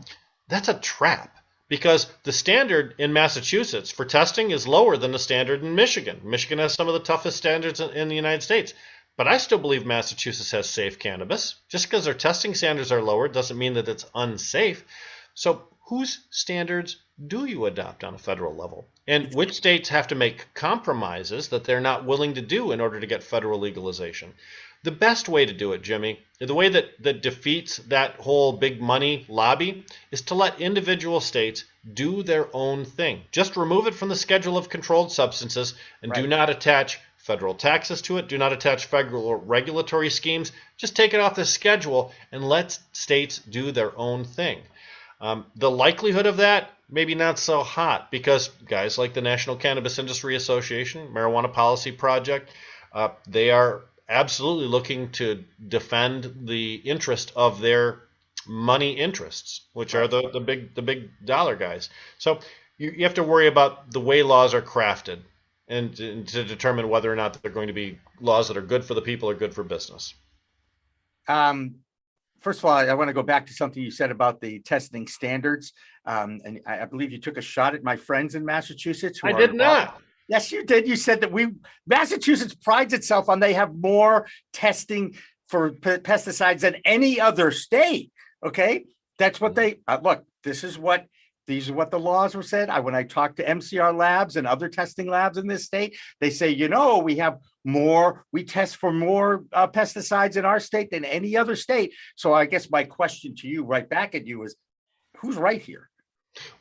[0.48, 1.39] That's a trap
[1.70, 6.20] because the standard in Massachusetts for testing is lower than the standard in Michigan.
[6.24, 8.74] Michigan has some of the toughest standards in, the United States.
[9.16, 11.54] But I still believe Massachusetts has safe cannabis.
[11.68, 14.84] Just because their testing standards are lower doesn't mean that it's unsafe.
[15.34, 18.88] So, whose standards do you adopt on a federal level?
[19.06, 22.98] And which states have to make compromises that they're not willing to do in order
[22.98, 24.34] to get federal legalization?
[24.82, 28.80] The best way to do it, Jimmy, the way that, that defeats that whole big
[28.80, 33.22] money lobby is to let individual states do their own thing.
[33.30, 36.22] Just remove it from the schedule of controlled substances and right.
[36.22, 38.28] do not attach federal taxes to it.
[38.28, 40.52] Do not attach federal regulatory schemes.
[40.78, 44.60] Just take it off the schedule and let states do their own thing.
[45.20, 49.98] Um, the likelihood of that, maybe not so hot because guys like the National Cannabis
[49.98, 52.50] Industry Association, Marijuana Policy Project,
[52.92, 58.02] uh, they are absolutely looking to defend the interest of their
[58.46, 61.88] money interests, which are the, the big the big dollar guys.
[62.18, 62.40] So
[62.76, 65.20] you, you have to worry about the way laws are crafted
[65.68, 68.84] and to, to determine whether or not they're going to be laws that are good
[68.84, 70.14] for the people or good for business.
[71.28, 71.76] Um,
[72.40, 75.06] first of all, I want to go back to something you said about the testing
[75.06, 75.72] standards.
[76.04, 79.20] Um, and I, I, believe you took a shot at my friends in Massachusetts.
[79.22, 80.00] I did not.
[80.30, 80.86] Yes, you did.
[80.86, 81.48] You said that we
[81.88, 85.16] Massachusetts prides itself on they have more testing
[85.48, 88.12] for p- pesticides than any other state.
[88.46, 88.84] Okay,
[89.18, 90.24] that's what they uh, look.
[90.44, 91.06] This is what
[91.48, 92.70] these are what the laws were said.
[92.70, 96.30] I when I talked to MCR labs and other testing labs in this state, they
[96.30, 100.92] say, you know, we have more, we test for more uh, pesticides in our state
[100.92, 101.92] than any other state.
[102.14, 104.54] So I guess my question to you, right back at you, is
[105.16, 105.89] who's right here?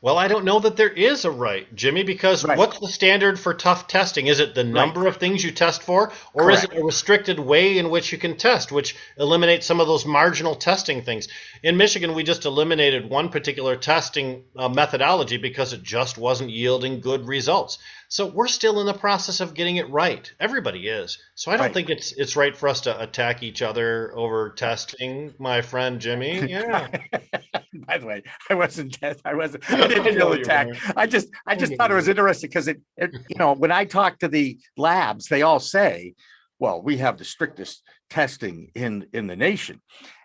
[0.02, 2.58] Well, I don't know that there is a right, Jimmy, because right.
[2.58, 4.28] what's the standard for tough testing?
[4.28, 5.10] Is it the number right.
[5.10, 6.58] of things you test for, or Correct.
[6.58, 10.06] is it a restricted way in which you can test, which eliminates some of those
[10.06, 11.28] marginal testing things?
[11.62, 17.00] In Michigan, we just eliminated one particular testing uh, methodology because it just wasn't yielding
[17.00, 17.78] good results.
[18.10, 20.32] So we're still in the process of getting it right.
[20.40, 21.20] Everybody is.
[21.36, 21.74] So I don't right.
[21.74, 26.40] think it's it's right for us to attack each other over testing, my friend Jimmy.
[26.50, 26.88] Yeah.
[27.88, 28.98] by the way, I wasn't.
[29.04, 29.70] I wasn't.
[29.72, 30.78] I didn't feel attacked.
[30.96, 33.86] I just, I just thought it was interesting because it, it, you know, when I
[33.86, 36.16] talk to the labs, they all say,
[36.58, 39.82] "Well, we have the strictest testing in in the nation."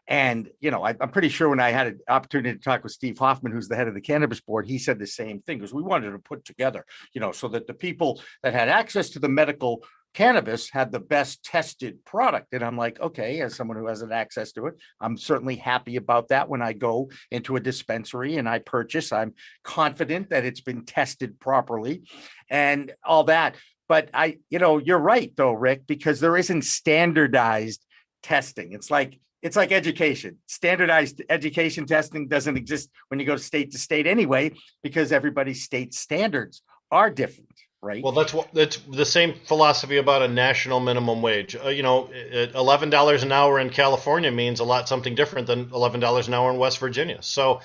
[0.06, 2.92] And you know, I, am pretty sure when I had an opportunity to talk with
[2.92, 5.72] Steve Hoffman, who's the head of the cannabis board, he said the same thing because
[5.72, 9.18] we wanted to put together, you know, so that the people that had access to
[9.18, 9.82] the medical
[10.14, 12.54] cannabis had the best tested product.
[12.54, 16.28] And I'm like, okay, as someone who hasn't access to it, I'm certainly happy about
[16.28, 16.48] that.
[16.48, 21.40] When I go into a dispensary and I purchase, I'm confident that it's been tested
[21.40, 22.02] properly
[22.48, 23.56] and all that.
[23.88, 27.84] But I, you know, you're right though, Rick, because there isn't standardized
[28.22, 28.72] testing.
[28.72, 30.38] It's like it's like education.
[30.46, 34.50] Standardized education testing doesn't exist when you go state to state anyway,
[34.83, 37.52] because everybody's state standards are different,
[37.83, 38.02] right?
[38.02, 41.54] Well, that's what that's the same philosophy about a national minimum wage.
[41.54, 42.09] Uh, you know,
[42.54, 46.35] eleven dollars an hour in California means a lot something different than eleven dollars an
[46.35, 47.18] hour in West Virginia.
[47.20, 47.61] So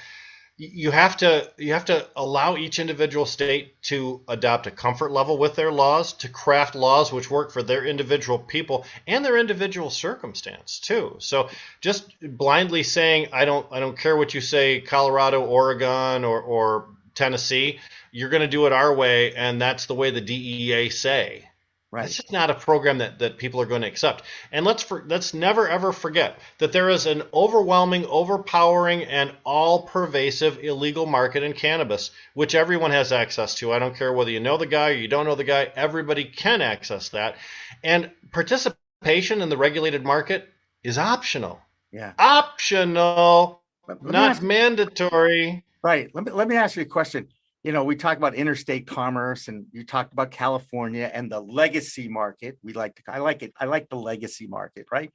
[0.62, 5.38] you have to you have to allow each individual state to adopt a comfort level
[5.38, 9.89] with their laws to craft laws which work for their individual people and their individual
[9.89, 11.15] circumstance too.
[11.19, 16.41] So just blindly saying i don't i don't care what you say colorado oregon or,
[16.41, 17.80] or tennessee
[18.12, 21.49] you're going to do it our way and that's the way the dea say
[21.91, 22.06] Right.
[22.06, 24.21] It's just not a program that, that people are going to accept.
[24.52, 29.88] And let's for, let's never ever forget that there is an overwhelming, overpowering, and all
[29.88, 33.73] pervasive illegal market in cannabis, which everyone has access to.
[33.73, 35.71] I don't care whether you know the guy or you don't know the guy.
[35.75, 37.38] Everybody can access that,
[37.84, 40.47] and participation in the regulated market
[40.84, 41.60] is optional.
[41.91, 45.65] Yeah, optional, not ask, mandatory.
[45.82, 46.12] Right.
[46.13, 47.30] Let me let me ask you a question
[47.63, 52.08] you know, we talk about interstate commerce and you talked about California and the legacy
[52.08, 52.58] market.
[52.63, 53.54] We like to, I like it.
[53.60, 55.12] I like the legacy market, right?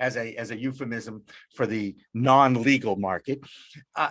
[0.00, 1.22] As a, as a euphemism
[1.54, 3.40] for the non-legal market.
[3.94, 4.10] Uh,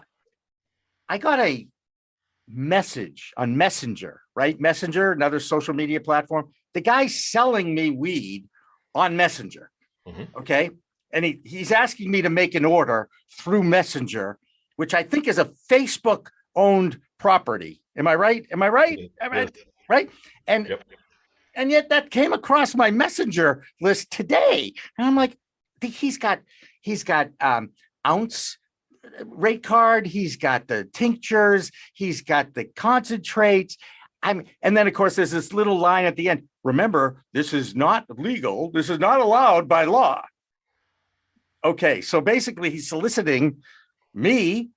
[1.10, 1.68] I got a
[2.48, 4.60] message on Messenger, right?
[4.60, 6.52] Messenger, another social media platform.
[6.74, 8.46] The guy selling me weed
[8.96, 9.70] on Messenger.
[10.08, 10.38] Mm-hmm.
[10.40, 10.72] Okay.
[11.12, 14.40] And he, he's asking me to make an order through Messenger,
[14.78, 17.82] which I think is a Facebook owned property.
[17.96, 18.46] Am I right?
[18.52, 19.12] Am I right?
[19.22, 19.48] Am I,
[19.90, 20.10] right?
[20.48, 20.84] And yep.
[21.56, 24.74] and yet that came across my messenger list today.
[24.98, 25.38] And I'm like,
[25.82, 26.40] he's got
[26.82, 27.72] he's got um
[28.06, 28.58] ounce
[29.26, 33.78] rate card, he's got the tinctures, he's got the concentrates.
[34.22, 36.44] I'm and then of course there's this little line at the end.
[36.64, 40.24] Remember, this is not legal, this is not allowed by law.
[41.66, 43.62] Okay, so basically he's soliciting
[44.14, 44.70] me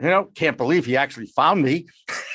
[0.00, 1.86] you know, can't believe he actually found me.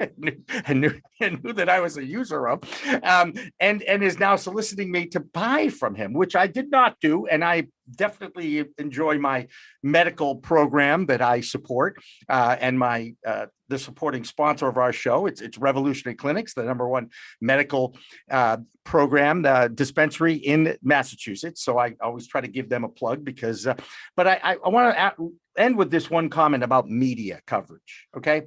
[0.00, 0.36] and, knew,
[0.66, 2.60] and, knew, and knew that I was a user of,
[3.02, 6.96] um, and and is now soliciting me to buy from him, which I did not
[7.00, 9.48] do, and I definitely enjoy my
[9.82, 15.26] medical program that I support, uh, and my uh, the supporting sponsor of our show.
[15.26, 17.96] It's it's Revolutionary Clinics, the number one medical
[18.30, 21.62] uh, program, the dispensary in Massachusetts.
[21.62, 23.74] So I always try to give them a plug because, uh,
[24.16, 28.06] but I I, I want to end with this one comment about media coverage.
[28.16, 28.44] Okay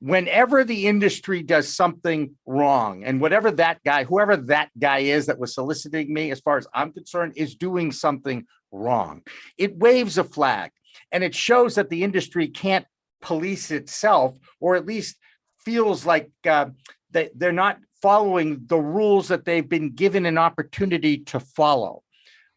[0.00, 5.40] whenever the industry does something wrong and whatever that guy whoever that guy is that
[5.40, 9.22] was soliciting me as far as i'm concerned is doing something wrong.
[9.56, 10.70] It waves a flag
[11.12, 12.86] and it shows that the industry can't
[13.20, 15.16] police itself or at least
[15.64, 16.66] feels like uh,
[17.10, 22.02] they, they're not following the rules that they've been given an opportunity to follow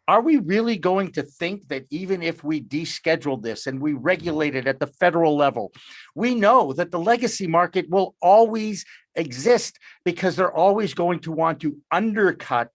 [0.08, 4.56] are we really going to think that even if we deschedule this and we regulate
[4.56, 5.72] it at the federal level,
[6.16, 8.86] we know that the legacy market will always
[9.16, 12.70] exist because they're always going to want to undercut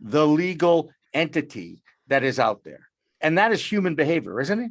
[0.00, 2.88] the legal entity that is out there.
[3.20, 4.70] And that is human behavior, isn't it?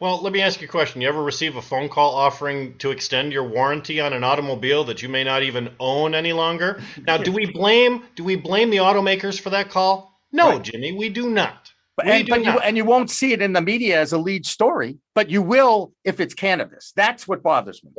[0.00, 1.00] Well, let me ask you a question.
[1.00, 5.02] You ever receive a phone call offering to extend your warranty on an automobile that
[5.02, 6.80] you may not even own any longer?
[7.06, 10.13] Now, do we blame do we blame the automakers for that call?
[10.34, 10.62] No, right.
[10.62, 11.72] Jimmy, we do not.
[11.96, 14.44] But, and, but you, and you won't see it in the media as a lead
[14.46, 16.92] story, but you will if it's cannabis.
[16.96, 17.92] That's what bothers me.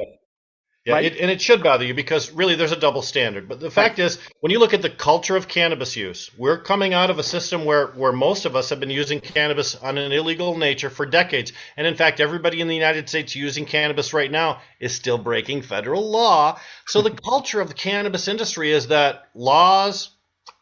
[0.83, 1.05] Yeah, right?
[1.05, 3.47] it, and it should bother you because really there's a double standard.
[3.47, 4.05] But the fact right.
[4.05, 7.23] is, when you look at the culture of cannabis use, we're coming out of a
[7.23, 11.05] system where, where most of us have been using cannabis on an illegal nature for
[11.05, 11.53] decades.
[11.77, 15.61] And in fact, everybody in the United States using cannabis right now is still breaking
[15.61, 16.59] federal law.
[16.86, 20.11] So the culture of the cannabis industry is that laws,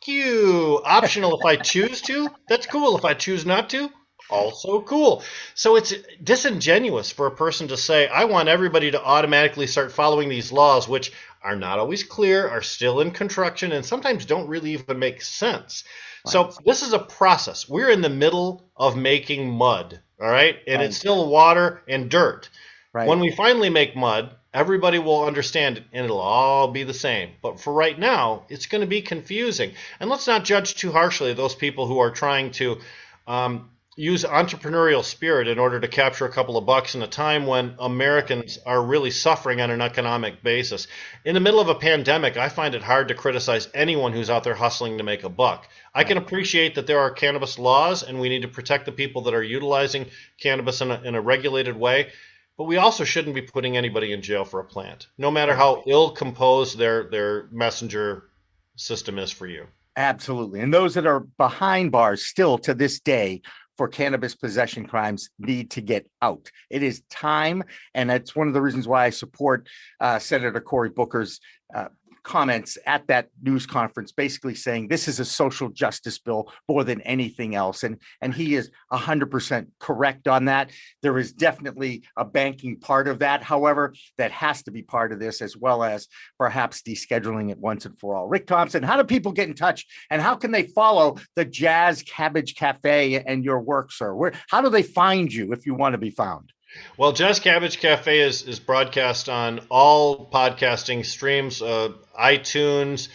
[0.08, 0.82] you.
[0.84, 2.30] Optional if I choose to.
[2.48, 2.98] That's cool.
[2.98, 3.90] If I choose not to,
[4.30, 5.24] also cool.
[5.56, 5.94] So it's
[6.24, 10.88] disingenuous for a person to say, I want everybody to automatically start following these laws,
[10.88, 15.22] which are not always clear, are still in construction, and sometimes don't really even make
[15.22, 15.84] sense.
[16.26, 16.32] Right.
[16.32, 17.68] So this is a process.
[17.68, 20.58] We're in the middle of making mud, all right?
[20.68, 20.86] And right.
[20.86, 22.50] it's still water and dirt.
[22.94, 23.08] Right.
[23.08, 27.32] When we finally make mud, everybody will understand it and it'll all be the same.
[27.42, 29.74] But for right now, it's going to be confusing.
[30.00, 32.78] And let's not judge too harshly those people who are trying to
[33.26, 37.46] um, use entrepreneurial spirit in order to capture a couple of bucks in a time
[37.46, 40.88] when Americans are really suffering on an economic basis.
[41.26, 44.44] In the middle of a pandemic, I find it hard to criticize anyone who's out
[44.44, 45.68] there hustling to make a buck.
[45.94, 49.24] I can appreciate that there are cannabis laws and we need to protect the people
[49.24, 50.08] that are utilizing
[50.40, 52.12] cannabis in a, in a regulated way.
[52.58, 55.84] But we also shouldn't be putting anybody in jail for a plant, no matter how
[55.88, 58.30] ill composed their, their messenger
[58.76, 59.66] system is for you.
[59.96, 60.60] Absolutely.
[60.60, 63.42] And those that are behind bars still to this day
[63.78, 66.50] for cannabis possession crimes need to get out.
[66.70, 67.64] It is time.
[67.94, 69.68] And that's one of the reasons why I support
[70.00, 71.40] uh, Senator Cory Booker's
[71.74, 71.88] uh,
[72.24, 77.02] comments at that news conference basically saying this is a social justice bill more than
[77.02, 77.84] anything else.
[77.84, 80.72] And and he is 100% correct on that.
[81.02, 83.44] There is definitely a banking part of that.
[83.44, 86.08] However that has to be part of this as well as
[86.38, 88.28] perhaps descheduling it once and for all.
[88.28, 89.86] Rick thompson how do people get in touch?
[90.10, 94.14] And how can they follow the jazz cabbage cafe and your work sir?
[94.16, 96.52] Where how do they find you if you want to be found
[96.98, 103.08] well, Jazz Cabbage Cafe is, is broadcast on all podcasting streams, uh, iTunes,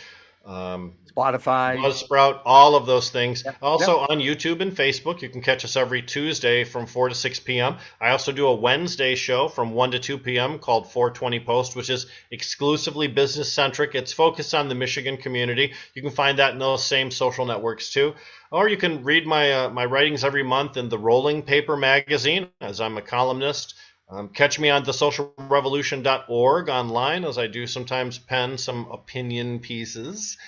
[0.45, 3.43] um, Spotify, Buzzsprout, all of those things.
[3.45, 3.57] Yep.
[3.61, 4.11] Also yep.
[4.11, 7.77] on YouTube and Facebook, you can catch us every Tuesday from 4 to 6 p.m.
[8.01, 10.59] I also do a Wednesday show from 1 to 2 p.m.
[10.59, 13.95] called 420 Post, which is exclusively business centric.
[13.95, 15.73] It's focused on the Michigan community.
[15.95, 18.15] You can find that in those same social networks too.
[18.51, 22.49] Or you can read my uh, my writings every month in the Rolling Paper magazine,
[22.61, 23.75] as I'm a columnist.
[24.11, 30.39] Um, catch me on thesocialrevolution.org online, as I do sometimes pen some opinion pieces.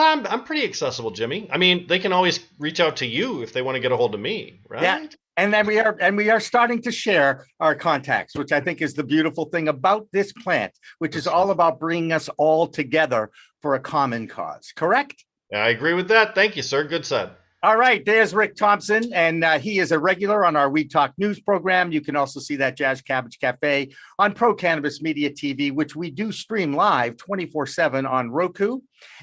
[0.00, 1.48] I'm, I'm pretty accessible, Jimmy.
[1.50, 3.96] I mean, they can always reach out to you if they want to get a
[3.96, 4.82] hold of me, right?
[4.82, 5.06] Yeah.
[5.36, 8.82] And then we are and we are starting to share our contacts, which I think
[8.82, 13.30] is the beautiful thing about this plant, which is all about bringing us all together
[13.62, 14.72] for a common cause.
[14.74, 15.24] Correct?
[15.54, 16.34] I agree with that.
[16.34, 16.82] Thank you, sir.
[16.82, 17.30] Good said.
[17.60, 21.12] All right, there's Rick Thompson, and uh, he is a regular on our Weed Talk
[21.18, 21.90] news program.
[21.90, 26.08] You can also see that Jazz Cabbage Cafe on Pro Cannabis Media TV, which we
[26.12, 28.78] do stream live 24 7 on Roku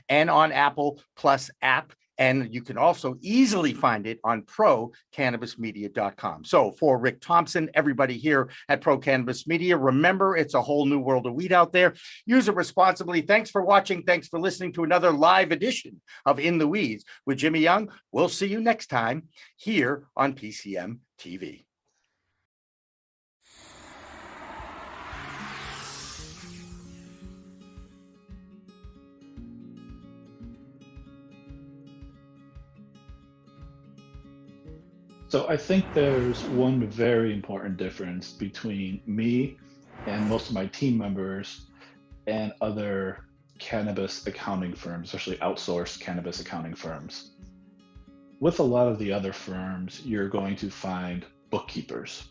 [0.09, 6.45] and on Apple Plus app and you can also easily find it on procannabismedia.com.
[6.45, 10.99] So for Rick Thompson, everybody here at Pro Cannabis Media, remember it's a whole new
[10.99, 11.93] world of weed out there.
[12.25, 13.21] Use it responsibly.
[13.21, 14.03] Thanks for watching.
[14.03, 17.89] Thanks for listening to another live edition of In the Weeds with Jimmy Young.
[18.11, 19.23] We'll see you next time
[19.57, 21.65] here on PCM TV.
[35.35, 39.57] So I think there's one very important difference between me
[40.05, 41.65] and most of my team members
[42.25, 43.25] and other
[43.59, 47.31] cannabis accounting firms, especially outsourced cannabis accounting firms.
[48.39, 52.29] With a lot of the other firms, you're going to find bookkeepers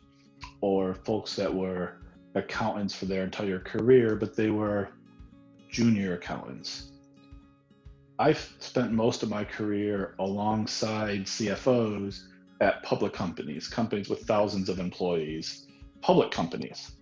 [0.62, 1.98] or folks that were
[2.34, 4.88] accountants for their entire career, but they were
[5.70, 6.92] junior accountants.
[8.18, 12.28] I've spent most of my career alongside CFOs
[12.64, 15.66] at public companies, companies with thousands of employees,
[16.00, 16.92] public companies.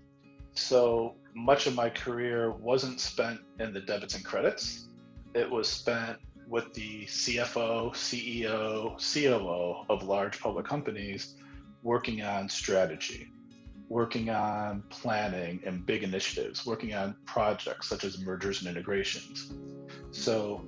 [0.55, 4.89] So much of my career wasn't spent in the debits and credits.
[5.35, 11.37] It was spent with the CFO, CEO, COO of large public companies
[11.85, 13.31] working on strategy,
[13.89, 19.53] working on planning and big initiatives, working on projects such as mergers and integrations.
[20.11, 20.67] So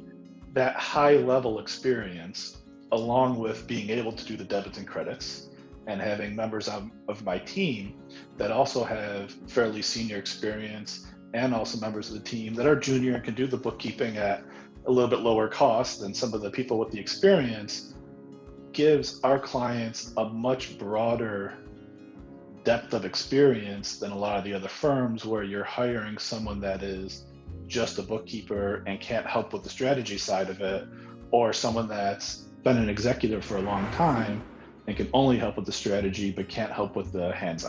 [0.53, 2.59] that high level experience
[2.95, 5.49] along with being able to do the debits and credits
[5.87, 8.01] and having members of, of my team
[8.39, 13.17] that also have fairly senior experience and also members of the team that are junior
[13.17, 14.45] and can do the bookkeeping at
[14.87, 17.95] a little bit lower cost than some of the people with the experience
[18.73, 21.55] gives our clients a much broader
[22.63, 26.83] depth of experience than a lot of the other firms where you're hiring someone that
[26.83, 27.25] is
[27.67, 30.87] just a bookkeeper and can't help with the strategy side of it
[31.31, 34.43] or someone that's been an executive for a long time
[34.87, 37.65] and can only help with the strategy but can't help with the hands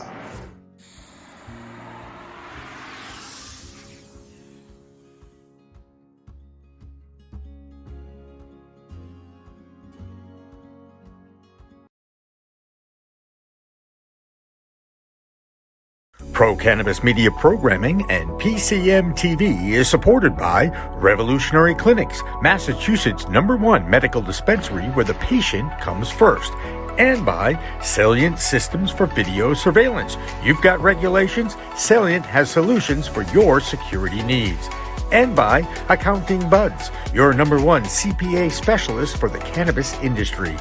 [16.36, 20.66] Pro Cannabis Media Programming and PCM TV is supported by
[20.98, 26.52] Revolutionary Clinics, Massachusetts' number one medical dispensary where the patient comes first
[26.98, 30.18] and by Salient Systems for Video Surveillance.
[30.44, 34.68] You've got regulations, Salient has solutions for your security needs.
[35.12, 40.54] And by Accounting Buds, your number one CPA specialist for the cannabis industry.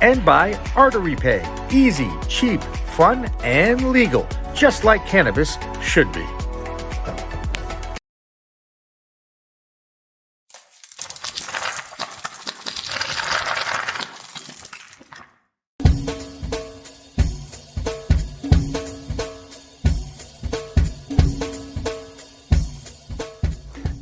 [0.00, 6.24] And by Artery Pay, easy, cheap, fun, and legal, just like cannabis should be.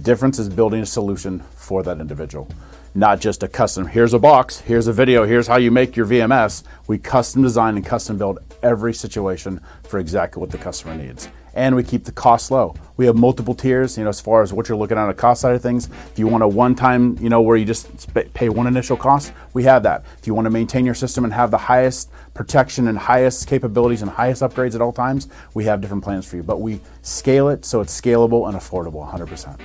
[0.02, 2.46] Difference is building a solution for that individual,
[2.94, 3.86] not just a custom.
[3.86, 6.62] Here's a box, here's a video, here's how you make your VMS.
[6.86, 11.28] We custom design and custom build every situation for exactly what the customer needs.
[11.54, 12.74] And we keep the cost low.
[12.96, 15.14] We have multiple tiers, you know, as far as what you're looking at on the
[15.14, 15.88] cost side of things.
[16.10, 19.62] If you want a one-time, you know, where you just pay one initial cost, we
[19.64, 20.04] have that.
[20.18, 24.02] If you want to maintain your system and have the highest protection and highest capabilities
[24.02, 26.42] and highest upgrades at all times, we have different plans for you.
[26.42, 29.60] But we scale it so it's scalable and affordable 100%.